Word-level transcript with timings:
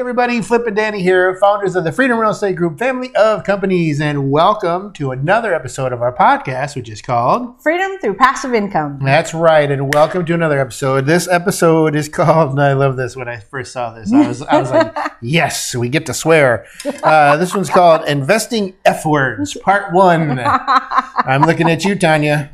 everybody, 0.00 0.40
Flip 0.40 0.66
and 0.66 0.74
Danny 0.74 1.02
here, 1.02 1.36
founders 1.36 1.76
of 1.76 1.84
the 1.84 1.92
Freedom 1.92 2.18
Real 2.18 2.30
Estate 2.30 2.56
Group 2.56 2.78
family 2.78 3.14
of 3.16 3.44
companies, 3.44 4.00
and 4.00 4.30
welcome 4.30 4.94
to 4.94 5.10
another 5.10 5.52
episode 5.52 5.92
of 5.92 6.00
our 6.00 6.10
podcast, 6.10 6.74
which 6.74 6.88
is 6.88 7.02
called 7.02 7.60
Freedom 7.62 7.98
through 7.98 8.14
passive 8.14 8.54
income. 8.54 8.98
That's 9.04 9.34
right, 9.34 9.70
and 9.70 9.92
welcome 9.92 10.24
to 10.24 10.32
another 10.32 10.58
episode. 10.58 11.04
This 11.04 11.28
episode 11.28 11.94
is 11.94 12.08
called, 12.18 12.52
and 12.52 12.62
I 12.62 12.72
love 12.72 12.96
this 12.96 13.14
when 13.14 13.28
I 13.28 13.40
first 13.40 13.74
saw 13.74 13.92
this. 13.92 14.10
I 14.10 14.26
was, 14.26 14.40
I 14.40 14.58
was 14.58 14.70
like, 14.70 14.96
yes, 15.20 15.74
we 15.76 15.90
get 15.90 16.06
to 16.06 16.14
swear. 16.14 16.64
Uh, 17.02 17.36
this 17.36 17.54
one's 17.54 17.68
called 17.68 18.08
Investing 18.08 18.72
F 18.86 19.04
Words, 19.04 19.54
Part 19.58 19.92
One. 19.92 20.38
I'm 20.40 21.42
looking 21.42 21.68
at 21.68 21.84
you, 21.84 21.94
Tanya. 21.94 22.50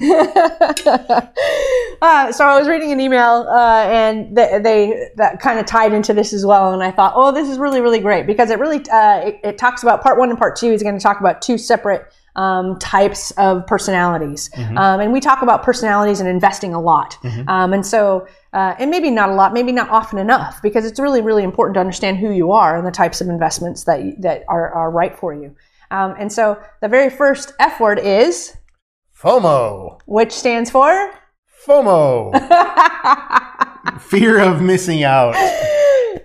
Uh, 2.03 2.31
so 2.31 2.45
I 2.45 2.59
was 2.59 2.69
reading 2.69 2.92
an 2.92 3.01
email, 3.01 3.47
uh, 3.48 3.84
and 3.89 4.37
they, 4.37 4.59
they 4.62 5.09
that 5.17 5.41
kind 5.41 5.59
of 5.59 5.67
tied 5.67 5.92
into 5.92 6.12
this 6.12 6.33
as 6.33 6.45
well. 6.45 6.73
And 6.73 6.83
I 6.83 6.91
thought, 6.91 7.15
oh, 7.17 7.33
this 7.37 7.49
is 7.49 7.59
really, 7.59 7.81
really 7.81 8.01
great 8.01 8.27
because 8.27 8.51
it 8.51 8.59
really 8.59 8.79
uh, 8.91 9.21
it, 9.21 9.41
it 9.45 9.59
talks 9.59 9.83
about 9.83 10.03
part 10.03 10.19
one 10.19 10.31
and 10.31 10.39
part 10.39 10.57
two 10.57 10.73
is 10.73 10.83
going 10.83 10.97
to 10.97 11.03
talk 11.03 11.21
about 11.21 11.43
two 11.43 11.59
separate 11.59 12.12
um, 12.35 12.79
types 12.79 13.31
of 13.33 13.67
personalities, 13.67 14.51
um, 14.77 15.01
and 15.01 15.12
we 15.12 15.21
talk 15.21 15.43
about 15.43 15.62
personalities 15.62 16.21
and 16.21 16.29
investing 16.29 16.75
a 16.75 16.81
lot. 16.81 17.17
Um, 17.49 17.73
and 17.73 17.87
so, 17.87 18.27
uh, 18.53 18.75
and 18.79 18.91
maybe 18.91 19.11
not 19.11 19.31
a 19.31 19.35
lot, 19.35 19.55
maybe 19.55 19.73
not 19.73 19.89
often 19.89 20.19
enough, 20.19 20.61
because 20.62 20.85
it's 20.85 21.01
really, 21.01 21.23
really 21.23 21.45
important 21.45 21.75
to 21.75 21.81
understand 21.81 22.19
who 22.19 22.31
you 22.31 22.53
are 22.53 22.77
and 22.77 22.87
the 22.87 22.91
types 22.91 23.21
of 23.21 23.29
investments 23.29 23.84
that 23.84 24.21
that 24.21 24.45
are, 24.48 24.71
are 24.73 24.91
right 24.91 25.17
for 25.17 25.34
you. 25.34 25.55
Um, 25.91 26.15
and 26.19 26.33
so, 26.33 26.61
the 26.81 26.89
very 26.89 27.11
first 27.11 27.53
F 27.61 27.81
word 27.81 27.98
is, 27.98 28.56
FOMO. 29.19 30.00
which 30.06 30.33
stands 30.33 30.71
for. 30.71 31.12
FOMO. 31.67 32.33
Fear 34.00 34.41
of 34.41 34.62
missing 34.62 35.05
out. 35.05 35.34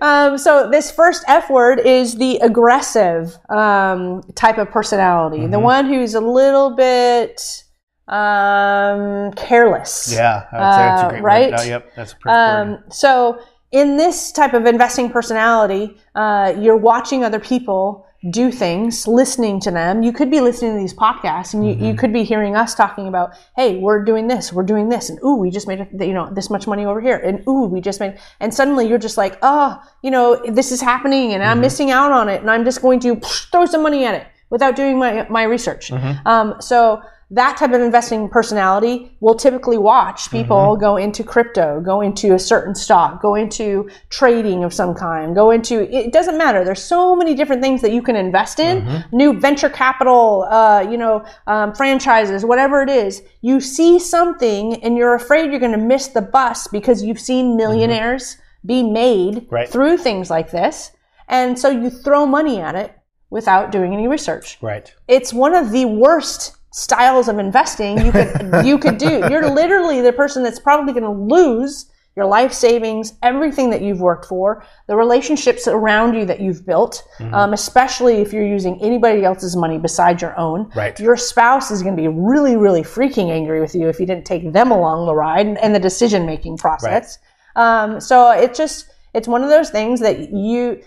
Um, 0.02 0.38
so 0.38 0.70
this 0.70 0.92
first 0.92 1.23
F 1.28 1.50
word 1.50 1.80
is 1.80 2.16
the 2.16 2.38
aggressive 2.38 3.38
um, 3.50 4.22
type 4.36 4.58
of 4.58 4.70
personality, 4.70 5.47
the 5.47 5.59
one 5.59 5.86
who's 5.86 6.16
a 6.16 6.22
little 6.22 6.75
bit 6.75 7.64
um, 8.08 9.31
careless. 9.34 10.14
Yeah, 10.14 10.45
I 10.52 10.59
would 10.59 10.73
say 10.73 10.81
that's 10.81 11.14
a 11.14 11.17
Uh, 11.17 11.22
right? 11.22 11.53
Oh, 11.58 11.64
yep, 11.64 11.95
that's 11.95 12.14
a 12.14 12.16
perfect. 12.16 12.28
Um, 12.30 12.84
so 12.92 13.39
in 13.72 13.97
this 13.97 14.31
type 14.31 14.53
of 14.53 14.66
investing 14.66 15.09
personality, 15.09 15.97
uh, 16.16 16.53
you're 16.59 16.78
watching 16.78 17.23
other 17.23 17.39
people 17.39 18.06
do 18.30 18.52
things, 18.52 19.08
listening 19.08 19.59
to 19.61 19.72
them. 19.72 20.03
You 20.03 20.14
could 20.14 20.30
be 20.30 20.39
listening 20.41 20.73
to 20.73 20.77
these 20.80 20.94
podcasts, 20.94 21.55
and 21.55 21.66
you, 21.67 21.73
Mm-hmm. 21.73 21.86
you 21.86 21.95
could 21.95 22.14
be 22.14 22.23
hearing 22.23 22.55
us 22.55 22.75
talking 22.75 23.08
about, 23.08 23.31
"Hey, 23.55 23.78
we're 23.80 24.03
doing 24.05 24.28
this, 24.28 24.53
we're 24.53 24.61
doing 24.63 24.89
this," 24.89 25.09
and 25.09 25.17
"Ooh, 25.23 25.36
we 25.38 25.50
just 25.50 25.67
made 25.67 25.88
you 26.00 26.13
know 26.13 26.30
this 26.31 26.50
much 26.52 26.67
money 26.67 26.86
over 26.86 27.02
here," 27.02 27.17
and 27.17 27.41
"Ooh, 27.47 27.63
we 27.66 27.81
just 27.81 28.00
made," 28.00 28.19
and 28.39 28.53
suddenly 28.53 28.88
you're 28.88 29.00
just 29.00 29.17
like, 29.17 29.39
"Oh, 29.41 29.81
you 30.03 30.11
know, 30.11 30.39
this 30.47 30.72
is 30.72 30.81
happening, 30.81 31.33
and 31.33 31.41
I'm 31.41 31.53
Mm-hmm. 31.53 31.61
missing 31.61 31.89
out 31.91 32.11
on 32.11 32.30
it, 32.30 32.41
and 32.41 32.52
I'm 32.52 32.63
just 32.63 32.81
going 32.81 33.00
to 33.00 33.16
throw 33.52 33.66
some 33.66 33.81
money 33.81 34.05
at 34.05 34.13
it 34.13 34.28
without 34.52 34.75
doing 34.75 35.00
my 35.00 35.25
my 35.30 35.44
research." 35.44 35.89
Mm-hmm. 35.89 36.28
Um, 36.28 36.56
so 36.59 37.02
that 37.34 37.56
type 37.58 37.72
of 37.72 37.80
investing 37.82 38.28
personality 38.30 39.16
will 39.22 39.36
typically 39.36 39.78
watch 39.78 40.30
people 40.32 40.58
Mm-hmm. 40.58 40.82
go 40.82 40.98
into 40.98 41.24
crypto, 41.24 41.80
go 41.80 42.02
into 42.02 42.34
a 42.34 42.40
certain 42.40 42.76
stock, 42.76 43.22
go 43.22 43.36
into 43.36 43.90
trading 44.10 44.64
of 44.66 44.74
some 44.74 44.94
kind, 44.94 45.34
go 45.34 45.50
into 45.52 45.76
it 45.96 46.12
doesn't 46.12 46.38
matter. 46.38 46.66
There's 46.66 46.84
so 46.84 47.16
many 47.16 47.34
different 47.34 47.62
things 47.62 47.82
that 47.82 47.92
you 47.94 48.02
can 48.02 48.16
invest 48.18 48.59
in. 48.59 48.82
Mm-hmm. 48.82 49.16
New 49.16 49.40
venture 49.40 49.70
capital, 49.70 50.46
uh, 50.50 50.82
you 50.92 50.98
know, 50.98 51.24
um, 51.48 51.74
franchises, 51.74 52.44
whatever 52.44 52.82
it 52.84 52.90
is. 52.90 53.24
You 53.42 53.62
see 53.62 53.98
something 53.98 54.84
and 54.84 54.98
you're 54.98 55.16
afraid 55.16 55.52
you're 55.52 55.59
going 55.59 55.72
to 55.72 55.78
miss 55.78 56.08
the 56.09 56.22
bus 56.22 56.68
because 56.68 57.02
you've 57.03 57.20
seen 57.20 57.56
millionaires 57.56 58.38
be 58.66 58.84
made 58.84 59.34
Mm-hmm. 59.36 59.56
Right. 59.56 59.70
through 59.70 59.97
things 59.97 60.30
like 60.30 60.52
this, 60.52 60.91
and 61.28 61.58
so 61.58 61.70
you 61.70 61.90
throw 61.90 62.25
money 62.25 62.59
at 62.59 62.75
it 62.75 62.94
without 63.30 63.72
doing 63.72 63.94
any 63.94 64.08
research 64.08 64.58
Right. 64.62 64.94
it's 65.08 65.31
one 65.34 65.56
of 65.56 65.72
the 65.72 65.86
worst 65.86 66.58
styles 66.72 67.28
of 67.28 67.38
investing 67.38 68.04
you 68.06 68.12
could 68.12 68.32
you 68.66 68.78
could 68.78 68.98
do. 68.98 69.28
You're 69.30 69.50
literally 69.50 70.02
the 70.02 70.14
person 70.14 70.44
that's 70.44 70.59
probably 70.59 70.94
going 70.94 71.04
to 71.04 71.36
lose 71.36 71.92
your 72.16 72.26
life 72.26 72.52
savings, 72.52 73.14
everything 73.24 73.70
that 73.70 73.82
you've 73.82 74.02
worked 74.02 74.26
for, 74.26 74.66
the 74.88 74.96
relationships 74.96 75.66
around 75.66 76.14
you 76.14 76.26
that 76.26 76.42
you've 76.42 76.66
built, 76.66 77.08
um, 77.32 77.54
especially 77.54 78.16
if 78.16 78.34
you're 78.34 78.46
using 78.46 78.82
anybody 78.82 79.24
else's 79.24 79.56
money 79.56 79.78
besides 79.78 80.22
your 80.22 80.38
own. 80.38 80.70
Right. 80.76 81.00
Your 81.00 81.16
spouse 81.16 81.72
is 81.72 81.82
going 81.82 81.96
to 81.96 82.02
be 82.02 82.09
really, 82.09 82.58
really 82.58 82.82
freaking 82.82 83.32
angry 83.32 83.62
with 83.62 83.74
you 83.74 83.88
if 83.88 83.98
you 83.98 84.06
didn't 84.06 84.26
take 84.26 84.52
them 84.52 84.72
along 84.72 85.06
the 85.06 85.16
ride 85.16 85.46
and, 85.46 85.58
and 85.59 85.74
the 85.74 85.80
decision 85.80 86.26
making 86.26 86.58
process. 86.58 87.18
Um, 87.56 88.02
so 88.02 88.32
it 88.32 88.56
just 88.56 88.90
it's 89.14 89.28
one 89.28 89.44
of 89.44 89.50
those 89.50 89.70
things 89.70 90.02
that 90.02 90.34
you 90.34 90.82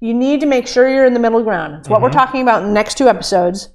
you 0.00 0.14
need 0.14 0.40
to 0.40 0.46
make 0.46 0.66
sure 0.66 0.88
you're 0.88 1.06
in 1.06 1.14
the 1.14 1.20
middle 1.20 1.44
ground. 1.44 1.76
It's 1.76 1.88
what 1.88 2.02
we're 2.02 2.10
talking 2.10 2.42
about 2.42 2.62
in 2.62 2.68
the 2.68 2.74
next 2.74 2.98
two 2.98 3.08
episodes 3.08 3.68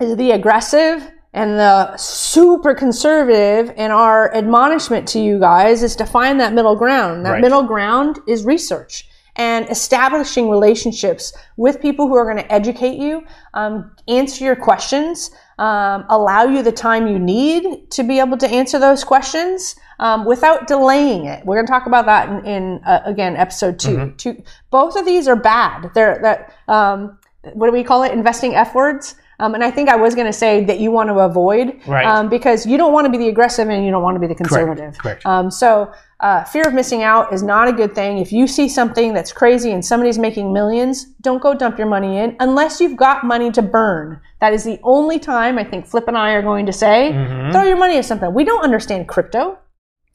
is 0.00 0.16
the 0.16 0.32
aggressive 0.32 1.10
and 1.32 1.58
the 1.58 1.96
super 1.96 2.74
conservative 2.74 3.72
and 3.76 3.92
our 3.92 4.34
admonishment 4.34 5.06
to 5.08 5.18
you 5.18 5.38
guys 5.38 5.82
is 5.82 5.96
to 5.96 6.06
find 6.06 6.40
that 6.40 6.52
middle 6.54 6.76
ground. 6.76 7.24
That 7.26 7.32
Right. 7.32 7.40
middle 7.42 7.62
ground 7.62 8.18
is 8.26 8.44
research 8.44 9.06
and 9.38 9.68
establishing 9.68 10.48
relationships 10.48 11.34
with 11.58 11.80
people 11.82 12.08
who 12.08 12.14
are 12.14 12.24
going 12.24 12.42
to 12.42 12.50
educate 12.52 12.96
you 12.98 13.22
um, 13.52 13.90
answer 14.08 14.44
your 14.44 14.56
questions 14.56 15.30
um, 15.58 16.04
allow 16.08 16.44
you 16.44 16.62
the 16.62 16.72
time 16.72 17.06
you 17.06 17.18
need 17.18 17.90
to 17.90 18.02
be 18.02 18.18
able 18.18 18.38
to 18.38 18.48
answer 18.48 18.78
those 18.78 19.04
questions 19.04 19.76
um, 19.98 20.24
without 20.26 20.66
delaying 20.66 21.24
it. 21.24 21.44
We're 21.46 21.56
going 21.56 21.66
to 21.66 21.72
talk 21.72 21.86
about 21.86 22.04
that 22.06 22.28
in, 22.28 22.44
in 22.46 22.80
uh, 22.84 23.00
again 23.04 23.36
episode 23.36 23.78
2 23.78 24.14
Two- 24.16 24.42
both 24.70 24.96
of 24.96 25.04
these 25.04 25.28
are 25.28 25.36
bad. 25.36 25.90
They're 25.94 26.18
that 26.22 26.54
um, 26.72 27.18
what 27.52 27.66
do 27.66 27.72
we 27.72 27.84
call 27.84 28.02
it? 28.04 28.12
Investing 28.12 28.54
f 28.54 28.74
words 28.74 29.14
um, 29.38 29.54
and 29.54 29.62
I 29.62 29.70
think 29.70 29.88
I 29.88 29.96
was 29.96 30.14
going 30.14 30.26
to 30.26 30.32
say 30.32 30.64
that 30.64 30.80
you 30.80 30.90
want 30.90 31.08
to 31.10 31.18
avoid, 31.20 31.80
Right. 31.86 32.06
um, 32.06 32.28
because 32.28 32.66
you 32.66 32.76
don't 32.76 32.92
want 32.92 33.04
to 33.06 33.10
be 33.10 33.18
the 33.18 33.28
aggressive 33.28 33.68
and 33.68 33.84
you 33.84 33.90
don't 33.90 34.02
want 34.02 34.14
to 34.16 34.20
be 34.20 34.26
the 34.26 34.34
conservative. 34.34 34.96
Correct. 34.98 35.24
Um, 35.26 35.50
so 35.50 35.92
uh, 36.20 36.44
fear 36.44 36.66
of 36.66 36.72
missing 36.72 37.02
out 37.02 37.32
is 37.32 37.42
not 37.42 37.68
a 37.68 37.72
good 37.72 37.94
thing. 37.94 38.18
If 38.18 38.32
you 38.32 38.46
see 38.46 38.68
something 38.68 39.12
that's 39.12 39.32
crazy 39.32 39.72
and 39.72 39.84
somebody's 39.84 40.18
making 40.18 40.52
millions, 40.52 41.04
don't 41.20 41.42
go 41.42 41.52
dump 41.54 41.76
your 41.78 41.86
money 41.88 42.18
in 42.18 42.36
unless 42.40 42.80
you've 42.80 42.96
got 42.96 43.24
money 43.24 43.50
to 43.52 43.62
burn. 43.62 44.20
That 44.40 44.52
is 44.52 44.64
the 44.64 44.78
only 44.82 45.18
time 45.18 45.58
I 45.58 45.64
think 45.64 45.86
Flip 45.86 46.08
and 46.08 46.16
I 46.16 46.32
are 46.32 46.42
going 46.42 46.66
to 46.66 46.72
say, 46.72 47.10
throw 47.52 47.64
your 47.64 47.76
money 47.76 47.96
at 47.98 48.04
something. 48.04 48.32
We 48.32 48.44
don't 48.44 48.62
understand 48.64 49.08
crypto. 49.08 49.58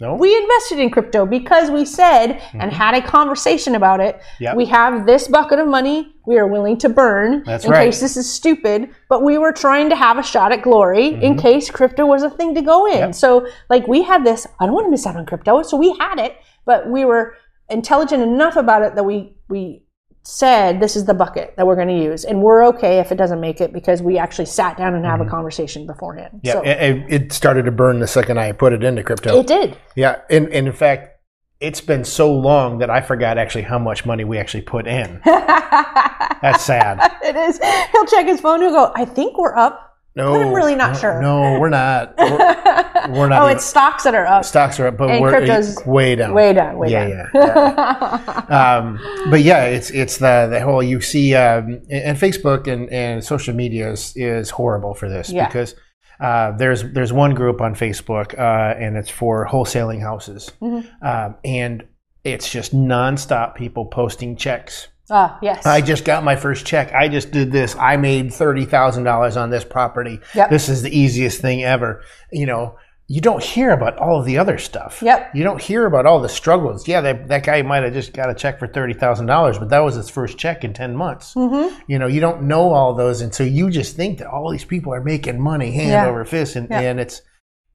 No. 0.02 0.16
We 0.16 0.36
invested 0.36 0.80
in 0.80 0.90
crypto 0.90 1.28
because 1.28 1.70
we 1.70 1.86
said 1.86 2.42
and 2.54 2.74
had 2.74 2.96
a 2.96 3.02
conversation 3.02 3.76
about 3.76 4.00
it. 4.02 4.16
Mm-hmm. 4.16 4.44
Yep. 4.44 4.56
We 4.58 4.66
have 4.66 5.06
this 5.06 5.28
bucket 5.28 5.60
of 5.60 5.68
money 5.68 6.16
we 6.26 6.38
are 6.40 6.48
willing 6.48 6.78
to 6.80 6.90
burn 6.90 7.44
That's 7.46 7.66
in 7.66 7.72
right. 7.72 7.86
case 7.86 8.00
this 8.00 8.18
is 8.18 8.30
stupid, 8.32 8.90
but 9.10 9.24
we 9.24 9.38
were 9.38 9.52
trying 9.52 9.90
to 9.90 9.96
have 9.96 10.18
a 10.18 10.24
shot 10.24 10.52
at 10.52 10.64
glory 10.64 11.08
in 11.10 11.34
Mm-hmm. 11.34 11.40
case 11.40 11.70
crypto 11.70 12.06
was 12.06 12.24
a 12.24 12.30
thing 12.32 12.56
to 12.56 12.62
go 12.64 12.88
in. 12.92 13.14
So, 13.14 13.48
like, 13.70 13.88
we 13.88 14.02
had 14.02 14.26
this, 14.26 14.48
I 14.60 14.66
don't 14.66 14.74
want 14.74 14.88
to 14.88 14.92
miss 14.92 15.06
out 15.06 15.16
on 15.16 15.26
crypto. 15.26 15.62
So, 15.62 15.78
we 15.78 15.96
had 16.00 16.18
it, 16.20 16.36
but 16.66 16.90
we 16.90 17.06
were 17.06 17.36
intelligent 17.70 18.22
enough 18.24 18.56
about 18.56 18.82
it 18.82 18.96
that 18.96 19.04
we, 19.04 19.36
we, 19.50 19.84
said 20.24 20.80
this 20.80 20.96
is 20.96 21.06
the 21.06 21.14
bucket 21.14 21.54
that 21.58 21.66
we're 21.66 21.76
going 21.76 21.88
to 21.88 21.98
use 21.98 22.26
and 22.26 22.42
we're 22.42 22.64
okay 22.66 23.00
if 23.00 23.12
it 23.12 23.16
doesn't 23.16 23.42
make 23.42 23.60
it 23.60 23.74
because 23.74 24.02
we 24.02 24.18
actually 24.18 24.46
sat 24.46 24.78
down 24.78 24.94
and 24.94 25.04
have 25.06 25.20
a 25.22 25.26
conversation 25.26 25.86
beforehand 25.88 26.22
Mm-hmm. 26.22 26.40
Yeah, 26.44 26.54
so 26.54 26.62
it, 26.62 27.06
it 27.24 27.34
started 27.34 27.64
to 27.66 27.72
burn 27.72 28.00
the 28.00 28.08
second 28.08 28.38
I 28.38 28.52
put 28.52 28.74
it 28.74 28.84
into 28.84 29.04
crypto. 29.04 29.40
it 29.40 29.48
did 29.48 29.78
yeah, 29.96 30.22
and, 30.30 30.48
and 30.50 30.68
in 30.68 30.74
fact, 30.74 31.20
it's 31.60 31.82
been 31.82 32.04
so 32.04 32.34
long 32.34 32.80
that 32.80 32.90
I 32.90 33.02
forgot 33.02 33.38
actually 33.38 33.64
how 33.64 33.78
much 33.80 34.06
money 34.06 34.24
we 34.24 34.38
actually 34.40 34.62
put 34.64 34.88
in. 34.88 35.22
That's 35.26 36.64
sad. 36.64 37.00
it 37.24 37.36
is 37.36 37.60
he'll 37.92 38.06
check 38.06 38.26
his 38.26 38.42
phone 38.42 38.62
he'll 38.62 38.72
go 38.72 38.92
i 38.96 39.06
think 39.06 39.38
we're 39.38 39.56
up 39.56 39.91
No, 40.16 40.34
I'm 40.34 40.54
really 40.54 40.76
not 40.76 40.94
no, 40.94 41.00
sure. 41.00 41.22
No, 41.22 41.60
we're 41.60 41.70
not. 41.70 42.16
We're, 42.18 43.18
we're 43.18 43.30
not. 43.30 43.42
oh 43.42 43.46
even- 43.46 43.58
it's 43.58 43.66
stocks 43.66 44.04
that 44.04 44.14
are 44.14 44.28
up 44.28 44.46
stocks 44.46 44.80
are 44.80 44.88
up, 44.88 44.98
but 44.98 45.10
and 45.10 45.22
we're 45.22 45.32
crypto's 45.32 45.78
way 45.86 46.16
down. 46.16 46.34
way 46.34 46.54
down 46.54 46.78
way 46.78 46.90
yeah, 46.92 47.08
down 47.08 47.30
yeah. 47.34 48.46
yeah. 48.50 48.78
um, 48.78 49.00
but 49.32 49.42
yeah, 49.42 49.66
it's 49.66 49.90
it's 49.90 50.18
the 50.18 50.48
the 50.52 50.60
whole 50.62 50.84
you 50.84 51.02
see, 51.02 51.34
um, 51.34 51.82
and 51.90 52.04
and 52.04 52.18
Facebook 52.18 52.68
and, 52.68 52.90
and 52.92 53.24
social 53.24 53.56
media 53.56 53.90
is, 53.92 54.14
is 54.16 54.50
horrible 54.52 54.94
for 54.94 55.10
this 55.10 55.32
Yeah. 55.32 55.48
because 55.48 55.74
uh, 56.20 56.52
there's 56.58 56.84
there's 56.94 57.12
one 57.14 57.34
group 57.34 57.60
on 57.62 57.74
Facebook 57.74 58.38
uh, 58.38 58.78
and 58.78 58.98
it's 58.98 59.10
for 59.10 59.48
wholesaling 59.48 60.02
houses, 60.02 60.52
Mm-hmm. 60.62 61.04
um, 61.06 61.36
and 61.44 61.84
it's 62.24 62.52
just 62.52 62.74
nonstop 62.76 63.56
people 63.56 63.86
posting 63.86 64.36
checks. 64.36 64.90
Ah 65.12 65.38
yes 65.42 65.66
I 65.66 65.82
just 65.82 66.06
got 66.06 66.24
my 66.24 66.36
first 66.36 66.66
check. 66.66 66.94
I 66.94 67.08
just 67.08 67.32
did 67.32 67.52
this. 67.52 67.76
I 67.76 67.98
made 67.98 68.34
thirty 68.34 68.66
thousand 68.66 69.04
dollars 69.04 69.38
on 69.38 69.50
this 69.50 69.64
property. 69.64 70.20
Yep. 70.34 70.50
This 70.50 70.70
is 70.70 70.82
the 70.82 70.98
easiest 70.98 71.42
thing 71.42 71.64
ever. 71.64 72.04
You 72.32 72.46
know, 72.48 72.78
you 73.08 73.20
don't 73.20 73.44
hear 73.44 73.72
about 73.72 73.98
all 73.98 74.20
of 74.20 74.26
the 74.26 74.38
other 74.38 74.58
stuff. 74.58 75.02
Yep. 75.02 75.36
You 75.36 75.44
don't 75.44 75.62
hear 75.62 75.86
about 75.86 76.06
all 76.06 76.22
the 76.22 76.30
struggles. 76.30 76.88
Yeah, 76.88 77.02
that, 77.02 77.28
that 77.28 77.44
guy 77.44 77.62
might 77.62 77.84
have 77.84 77.92
just 77.94 78.14
got 78.14 78.30
a 78.30 78.34
check 78.34 78.58
for 78.58 78.68
thirty 78.68 78.94
thousand 78.94 79.26
dollars, 79.26 79.60
but 79.60 79.70
that 79.70 79.80
was 79.80 79.96
his 79.96 80.10
first 80.10 80.38
check 80.38 80.64
in 80.64 80.74
ten 80.74 80.96
months. 80.96 81.34
Mm-hmm. 81.34 81.78
You 81.88 82.00
know, 82.00 82.08
you 82.08 82.22
don't 82.22 82.44
know 82.44 82.72
all 82.72 82.96
those, 82.96 83.20
and 83.22 83.36
so 83.36 83.44
you 83.44 83.70
just 83.70 83.98
think 83.98 84.20
that 84.20 84.28
all 84.28 84.50
these 84.50 84.66
people 84.66 84.94
are 84.94 85.04
making 85.04 85.42
money 85.42 85.72
hand 85.72 85.90
Yeah. 85.90 86.08
over 86.08 86.24
fist, 86.24 86.56
and, 86.56 86.68
Yeah. 86.72 86.80
and 86.82 87.00
it's 87.00 87.22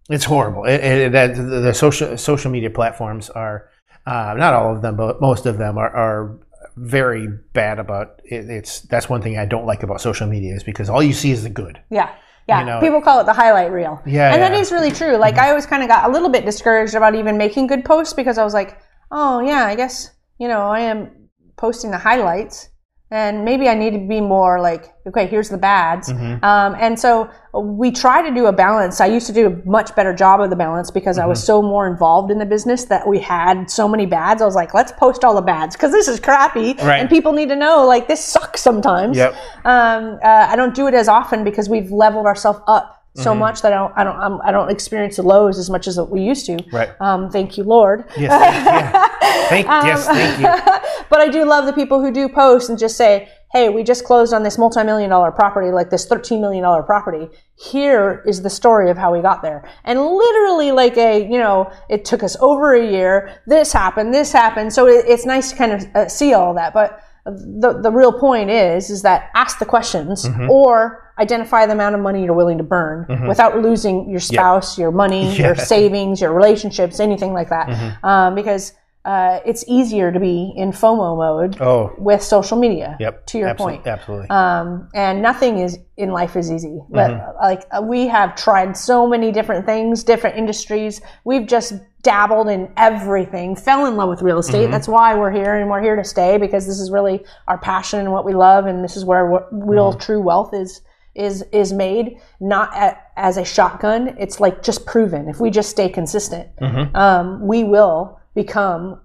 it's 0.09 0.25
horrible. 0.25 0.65
It, 0.65 0.81
it, 0.83 1.13
the, 1.13 1.43
the 1.43 1.75
social 1.75 2.17
social 2.17 2.51
media 2.51 2.71
platforms 2.71 3.29
are 3.29 3.69
uh, 4.07 4.35
not 4.39 4.55
all 4.55 4.75
of 4.75 4.81
them, 4.83 4.97
but 4.97 5.21
most 5.21 5.47
of 5.47 5.59
them 5.59 5.77
are, 5.77 5.91
are 5.91 6.39
very 6.77 7.29
bad 7.53 7.79
about 7.79 8.21
it, 8.25 8.49
it's 8.51 8.81
that's 8.83 9.09
one 9.09 9.23
thing 9.23 9.39
I 9.39 9.47
don't 9.47 9.67
like 9.67 9.83
about 9.83 10.01
social 10.01 10.27
media 10.27 10.55
is 10.55 10.63
because 10.63 10.89
all 10.91 11.03
you 11.03 11.15
see 11.15 11.31
is 11.31 11.43
the 11.43 11.51
good. 11.51 11.81
Yeah. 11.91 12.15
Yeah, 12.49 12.61
You 12.61 12.67
know- 12.67 12.81
people 12.81 13.01
call 13.01 13.19
it 13.21 13.25
the 13.25 13.33
highlight 13.33 13.73
reel. 13.73 14.01
Yeah, 14.07 14.33
and 14.33 14.41
that 14.41 14.53
yeah. 14.53 14.61
is 14.61 14.71
really 14.71 14.93
true. 14.93 15.17
Like 15.17 15.35
mm-hmm. 15.35 15.45
I 15.45 15.49
always 15.49 15.67
kind 15.67 15.83
of 15.83 15.89
got 15.89 16.09
a 16.09 16.13
little 16.13 16.29
bit 16.29 16.45
discouraged 16.45 16.95
about 16.95 17.17
even 17.17 17.37
making 17.37 17.67
good 17.67 17.85
posts 17.85 18.15
because 18.15 18.39
I 18.39 18.45
was 18.45 18.55
like, 18.55 18.79
oh 19.11 19.41
yeah, 19.41 19.65
I 19.65 19.75
guess 19.75 20.11
you 20.39 20.47
know 20.47 20.61
I 20.61 20.81
am 20.81 21.29
posting 21.57 21.91
the 21.91 21.99
highlights, 21.99 22.69
and 23.11 23.45
maybe 23.45 23.69
I 23.69 23.75
need 23.75 23.93
to 23.93 24.01
be 24.01 24.21
more 24.21 24.61
like, 24.61 24.93
okay, 25.07 25.27
here's 25.29 25.49
the 25.49 25.57
bads. 25.59 26.09
Mm-hmm. 26.13 26.45
Um, 26.45 26.75
and 26.81 26.99
so 26.99 27.31
we 27.55 27.93
try 27.93 28.21
to 28.29 28.35
do 28.35 28.47
a 28.47 28.53
balance. 28.53 29.01
I 29.01 29.07
used 29.07 29.29
to 29.29 29.33
do 29.33 29.47
a 29.47 29.69
much 29.69 29.95
better 29.95 30.13
job 30.13 30.41
of 30.41 30.51
the 30.51 30.57
balance 30.57 30.91
because 30.91 31.17
I 31.17 31.25
was 31.27 31.39
Mm-hmm. 31.39 31.47
so 31.47 31.63
more 31.63 31.87
involved 31.87 32.33
in 32.33 32.39
the 32.39 32.45
business 32.47 32.87
that 32.87 33.07
we 33.07 33.21
had 33.21 33.71
so 33.71 33.87
many 33.87 34.07
bads. 34.07 34.43
I 34.43 34.45
was 34.45 34.57
like, 34.57 34.75
let's 34.75 34.91
post 34.93 35.23
all 35.25 35.35
the 35.37 35.41
bads 35.43 35.77
because 35.77 35.93
this 35.93 36.09
is 36.09 36.19
crappy, 36.19 36.75
Right. 36.83 36.99
and 36.99 37.09
people 37.09 37.33
need 37.33 37.49
to 37.51 37.57
know 37.57 37.87
like 37.87 38.09
this 38.09 38.25
sucks 38.25 38.61
sometimes. 38.61 39.17
Yep. 39.17 39.35
Um, 39.65 40.19
uh, 40.25 40.47
I 40.51 40.57
don't 40.57 40.75
do 40.75 40.89
it 40.89 40.95
as 40.95 41.07
often 41.09 41.45
because 41.45 41.69
we've 41.69 41.93
leveled 41.93 42.27
ourselves 42.27 42.61
up 42.67 42.95
so 43.15 43.31
Mm-hmm. 43.31 43.39
much 43.41 43.63
that 43.63 43.73
I 43.73 43.77
don't, 43.77 43.93
I 43.97 44.05
don't, 44.05 44.17
I'm, 44.17 44.41
I 44.43 44.51
don't 44.53 44.71
experience 44.71 45.17
the 45.17 45.23
lows 45.23 45.59
as 45.59 45.71
much 45.71 45.87
as 45.87 45.99
we 45.99 46.21
used 46.21 46.45
to. 46.47 46.59
Right. 46.71 46.91
Um, 47.01 47.31
thank 47.31 47.57
you, 47.57 47.65
Lord. 47.65 48.05
Yes. 48.19 48.31
Yeah. 48.31 49.09
thank 49.49 49.69
Um, 49.69 49.87
yes. 49.87 50.07
Thank 50.07 50.41
you. 50.41 50.83
But 51.09 51.21
I 51.21 51.29
do 51.29 51.45
love 51.45 51.67
the 51.67 51.73
people 51.73 52.01
who 52.01 52.11
do 52.11 52.29
post 52.29 52.69
and 52.69 52.77
just 52.77 52.97
say, 52.97 53.29
"Hey, 53.53 53.69
we 53.69 53.85
just 53.85 54.05
closed 54.05 54.35
on 54.35 54.43
this 54.43 54.59
multi-million 54.59 55.09
dollar 55.09 55.31
property, 55.31 55.71
like 55.71 55.89
this 55.89 56.05
thirteen 56.05 56.41
million 56.41 56.65
dollar 56.65 56.83
property. 56.83 57.29
Here 57.55 58.25
is 58.27 58.43
the 58.43 58.51
story 58.51 58.91
of 58.91 58.99
how 58.99 59.13
we 59.13 59.21
got 59.23 59.41
there." 59.41 59.63
And 59.85 60.01
literally, 60.05 60.73
like 60.73 60.97
a, 60.97 61.23
you 61.23 61.39
know, 61.39 61.71
it 61.89 62.05
took 62.05 62.25
us 62.25 62.37
over 62.41 62.75
a 62.75 62.85
year. 62.85 63.41
This 63.47 63.73
happened. 63.73 64.13
This 64.13 64.33
happened. 64.33 64.73
So 64.73 64.89
it, 64.89 65.05
it's 65.07 65.25
nice 65.25 65.51
to 65.53 65.57
kind 65.57 65.73
of 65.73 65.87
uh, 65.95 66.09
see 66.09 66.35
all 66.35 66.55
that, 66.55 66.75
but. 66.75 67.01
The, 67.29 67.81
the 67.83 67.91
real 67.91 68.13
point 68.13 68.51
is 68.51 68.89
is 68.89 69.03
that 69.03 69.31
ask 69.35 69.59
the 69.59 69.65
questions 69.65 70.25
Mm-hmm. 70.29 70.49
or 70.49 71.13
identify 71.19 71.67
the 71.67 71.73
amount 71.73 71.97
of 71.97 72.01
money 72.01 72.23
you're 72.23 72.35
willing 72.35 72.59
to 72.59 72.63
burn 72.63 73.05
without 73.27 73.61
losing 73.61 74.09
your 74.09 74.21
spouse, 74.21 74.79
your 74.79 74.93
money, 74.93 75.37
your 75.37 75.57
savings, 75.75 76.21
your 76.21 76.33
relationships, 76.33 77.01
anything 77.01 77.33
like 77.33 77.49
that. 77.49 77.67
Mm-hmm. 77.67 78.07
Um, 78.07 78.35
because 78.37 78.75
uh, 79.07 79.41
it's 79.47 79.65
easier 79.69 80.11
to 80.11 80.19
be 80.21 80.53
in 80.57 80.73
FOMO 80.73 81.17
mode 81.17 81.61
Oh. 81.61 81.93
with 81.97 82.21
social 82.23 82.59
media. 82.59 82.97
Yep. 82.99 83.27
To 83.27 83.39
your 83.39 83.49
Absolutely. 83.49 83.77
point. 83.79 83.87
Absolutely. 83.87 84.29
Um, 84.31 84.89
and 84.95 85.23
nothing 85.23 85.59
is 85.61 85.79
in 85.97 86.11
life 86.11 86.35
is 86.37 86.51
easy. 86.53 86.81
But, 86.91 87.11
Mm-hmm. 87.13 87.43
Like 87.43 87.63
uh, 87.71 87.83
we 87.83 88.09
have 88.09 88.35
tried 88.35 88.77
so 88.77 89.07
many 89.07 89.31
different 89.33 89.65
things, 89.65 90.05
different 90.05 90.37
industries. 90.37 91.01
We've 91.25 91.47
just 91.47 91.75
dabbled 92.03 92.49
in 92.49 92.69
everything. 92.77 93.55
Fell 93.57 93.87
in 93.87 93.95
love 93.97 94.09
with 94.09 94.23
real 94.23 94.37
Mm-hmm. 94.41 94.49
estate. 94.55 94.71
That's 94.73 94.89
why 94.89 95.15
we're 95.15 95.31
here, 95.31 95.55
and 95.55 95.71
we're 95.71 95.83
here 95.83 95.97
to 95.97 96.05
stay 96.05 96.37
because 96.39 96.67
this 96.67 96.81
is 96.81 96.91
really 96.91 97.25
our 97.49 97.59
passion 97.59 98.01
and 98.01 98.11
what 98.13 98.25
we 98.25 98.35
love, 98.35 98.67
and 98.67 98.83
this 98.83 98.97
is 98.97 99.05
where 99.05 99.25
real, 99.53 99.91
Mm-hmm. 99.93 100.01
true 100.01 100.21
wealth 100.21 100.53
is 100.53 100.81
is 101.15 101.43
is 101.53 101.73
made. 101.73 102.19
Not 102.41 102.75
at, 102.75 103.11
as 103.17 103.37
a 103.39 103.45
shotgun. 103.45 104.17
It's 104.19 104.39
like 104.41 104.63
just 104.63 104.85
proven. 104.85 105.29
If 105.29 105.39
we 105.41 105.49
just 105.51 105.71
stay 105.71 105.89
consistent, 105.89 106.49
Mm-hmm. 106.61 106.95
um, 106.97 107.47
we 107.47 107.63
will 107.65 108.19
become 108.37 109.01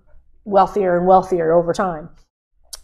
wealthier 0.45 0.97
and 0.97 1.07
wealthier 1.07 1.51
over 1.53 1.73
time. 1.73 2.09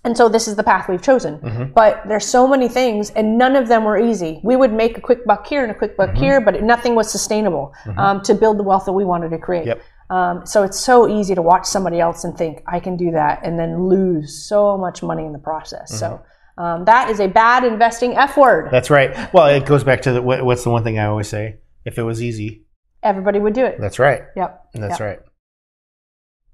And 0.03 0.15
so 0.15 0.29
this 0.29 0.47
is 0.47 0.55
the 0.55 0.63
path 0.63 0.87
we've 0.87 1.01
chosen. 1.01 1.37
Mm-hmm. 1.39 1.73
But 1.73 2.01
there's 2.07 2.25
so 2.25 2.47
many 2.47 2.69
things, 2.69 3.09
and 3.11 3.37
none 3.37 3.55
of 3.57 3.67
them 3.67 3.83
were 3.83 3.97
easy. 3.99 4.39
We 4.43 4.55
would 4.55 4.71
make 4.71 4.97
a 4.97 5.01
quick 5.01 5.25
buck 5.25 5.45
here 5.45 5.61
and 5.63 5.71
a 5.71 5.75
quick 5.75 5.97
Mm-hmm. 5.97 6.13
buck 6.13 6.17
here, 6.23 6.39
but 6.41 6.63
nothing 6.63 6.95
was 6.95 7.11
sustainable 7.11 7.73
um, 7.97 8.21
to 8.21 8.33
build 8.33 8.57
the 8.57 8.63
wealth 8.63 8.85
that 8.85 8.93
we 8.93 9.03
wanted 9.05 9.29
to 9.31 9.37
create. 9.37 9.65
Yep. 9.67 9.81
Um, 10.09 10.45
so 10.45 10.63
it's 10.63 10.79
so 10.79 11.09
easy 11.09 11.35
to 11.35 11.41
watch 11.41 11.65
somebody 11.65 11.99
else 11.99 12.23
and 12.23 12.37
think 12.37 12.63
I 12.65 12.79
can 12.79 12.95
do 12.95 13.11
that, 13.11 13.41
and 13.45 13.59
then 13.59 13.89
lose 13.89 14.47
so 14.47 14.77
much 14.77 15.03
money 15.03 15.25
in 15.25 15.33
the 15.33 15.39
process. 15.39 15.99
So 15.99 16.07
Mm-hmm. 16.07 16.63
um, 16.63 16.85
that 16.85 17.09
is 17.09 17.19
a 17.19 17.27
bad 17.27 17.65
investing 17.65 18.15
F 18.15 18.37
word. 18.37 18.69
That's 18.71 18.89
right. 18.89 19.11
Well, 19.33 19.47
it 19.47 19.65
goes 19.65 19.83
back 19.83 20.03
to 20.03 20.13
the, 20.13 20.21
what's 20.21 20.63
the 20.63 20.69
one 20.69 20.83
thing 20.85 20.97
I 20.99 21.07
always 21.07 21.27
say? 21.27 21.57
If 21.83 21.97
it 21.97 22.03
was 22.03 22.21
easy, 22.23 22.63
Everybody 23.03 23.39
would 23.39 23.53
do 23.53 23.63
it. 23.65 23.75
that's 23.79 23.99
right. 23.99 24.21
Yep. 24.35 24.65
That's 24.73 24.99
Yep. 24.99 25.07
right. 25.07 25.19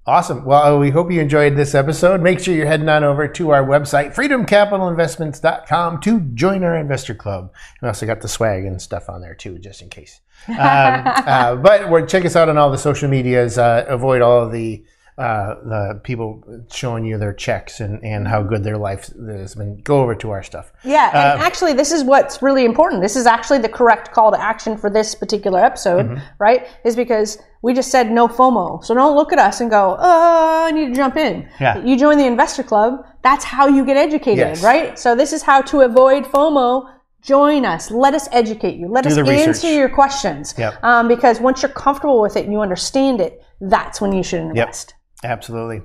Awesome. 0.05 0.44
Well, 0.44 0.79
we 0.79 0.89
hope 0.89 1.11
you 1.11 1.21
enjoyed 1.21 1.55
this 1.55 1.73
episode. 1.73 2.21
Make 2.21 2.41
sure 2.41 2.53
you're 2.53 2.65
heading 2.65 2.89
on 2.89 3.05
over 3.05 3.25
to 3.25 3.51
our 3.51 3.65
website, 3.65 4.13
freedomcapitalinvestments.com, 4.13 6.01
to 6.01 6.19
join 6.19 6.61
our 6.63 6.75
investor 6.75 7.15
club. 7.15 7.53
We 7.81 7.88
also 7.88 8.05
got 8.05 8.19
the 8.19 8.27
swag 8.27 8.65
and 8.65 8.81
stuff 8.81 9.07
on 9.07 9.21
there 9.21 9.33
too, 9.33 9.59
just 9.59 9.81
in 9.81 9.89
case. 9.89 10.19
Um, 10.50 10.57
uh, 10.57 11.55
but 11.55 12.09
check 12.09 12.25
us 12.25 12.35
out 12.35 12.50
on 12.50 12.57
all 12.57 12.69
the 12.69 12.77
social 12.77 13.09
medias. 13.09 13.57
Uh, 13.57 13.85
avoid 13.88 14.21
all 14.21 14.44
of 14.44 14.51
the 14.51 14.83
uh, 15.18 15.56
the 15.63 16.00
people 16.04 16.44
showing 16.71 17.06
you 17.06 17.18
their 17.18 17.33
checks 17.33 17.80
and, 17.80 18.04
and 18.04 18.27
how 18.27 18.42
good 18.44 18.63
their 18.63 18.77
life 18.77 19.12
has 19.27 19.56
been. 19.56 19.77
Go 19.81 20.01
over 20.01 20.15
to 20.15 20.31
our 20.31 20.42
stuff. 20.44 20.71
Yeah, 20.83 21.10
and 21.13 21.39
Uh, 21.42 21.44
actually, 21.45 21.74
this 21.74 21.92
is 21.92 22.04
what's 22.04 22.42
really 22.42 22.65
important. 22.65 23.01
This 23.01 23.15
is 23.15 23.25
actually 23.25 23.60
the 23.60 23.69
correct 23.69 24.12
call 24.12 24.31
to 24.31 24.42
action 24.42 24.77
for 24.77 24.89
this 24.89 25.13
particular 25.15 25.60
episode, 25.63 26.06
Mm-hmm. 26.07 26.19
right? 26.39 26.68
Is 26.83 26.95
because 26.95 27.38
we 27.62 27.74
just 27.74 27.92
said 27.92 28.12
no 28.12 28.27
FOMO. 28.27 28.83
So 28.83 28.94
don't 28.94 29.15
look 29.15 29.31
at 29.31 29.39
us 29.39 29.62
and 29.62 29.69
go, 29.69 29.95
oh, 30.00 30.65
I 30.68 30.71
need 30.71 30.88
to 30.89 30.95
jump 30.95 31.15
in. 31.15 31.48
Yeah. 31.62 31.77
You 31.83 31.98
join 31.98 32.18
the 32.18 32.25
investor 32.25 32.63
club, 32.63 33.06
that's 33.21 33.45
how 33.45 33.68
you 33.68 33.86
get 33.86 33.95
educated, 33.98 34.38
Yes. 34.39 34.63
right? 34.63 34.98
So 35.00 35.15
this 35.15 35.31
is 35.31 35.42
how 35.44 35.62
to 35.62 35.81
avoid 35.81 36.25
FOMO. 36.25 36.89
Join 37.21 37.63
us. 37.65 37.89
Let 37.89 38.13
us 38.15 38.27
educate 38.33 38.75
you. 38.75 38.89
Let 38.89 39.06
us 39.06 39.18
answer 39.18 39.31
research. 39.31 39.63
your 39.63 39.88
questions. 39.88 40.54
Yep. 40.57 40.83
Um, 40.83 41.07
because 41.07 41.39
once 41.39 41.62
you're 41.62 41.71
comfortable 41.71 42.19
with 42.21 42.36
it 42.36 42.44
and 42.44 42.51
you 42.51 42.60
understand 42.60 43.21
it, 43.21 43.42
that's 43.62 44.01
when 44.01 44.12
you 44.12 44.24
should 44.24 44.42
invest. 44.42 44.94
Absolutely. 45.23 45.81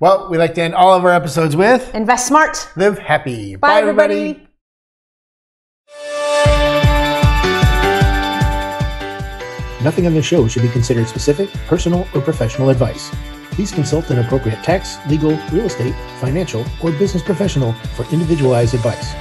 Well, 0.00 0.28
we 0.30 0.38
like 0.38 0.54
to 0.54 0.62
end 0.62 0.74
all 0.74 0.92
of 0.94 1.04
our 1.04 1.12
episodes 1.12 1.56
with 1.56 1.94
Invest 1.94 2.26
smart. 2.26 2.68
live 2.76 2.98
happy. 2.98 3.56
Bye, 3.56 3.80
everybody. 3.80 4.46
Nothing 9.82 10.06
on 10.06 10.14
this 10.14 10.24
show 10.24 10.46
should 10.46 10.62
be 10.62 10.68
considered 10.68 11.08
specific, 11.08 11.50
personal, 11.66 12.06
or 12.14 12.20
professional 12.20 12.70
advice. 12.70 13.10
Please 13.50 13.72
consult 13.72 14.10
an 14.10 14.20
appropriate 14.20 14.62
tax, 14.62 14.96
legal, 15.08 15.36
real 15.50 15.64
estate, 15.64 15.94
financial, 16.20 16.64
or 16.82 16.92
business 16.92 17.22
professional 17.22 17.72
for 17.96 18.04
individualized 18.12 18.74
advice. 18.74 19.12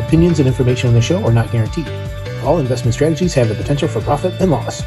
Opinions 0.00 0.40
and 0.40 0.48
information 0.48 0.88
on 0.88 0.94
the 0.94 1.00
show 1.00 1.22
are 1.24 1.32
not 1.32 1.52
guaranteed. 1.52 1.88
All 2.42 2.58
investment 2.58 2.94
strategies 2.94 3.34
have 3.34 3.48
the 3.48 3.54
potential 3.54 3.86
for 3.86 4.00
profit 4.00 4.34
and 4.40 4.50
loss. 4.50 4.82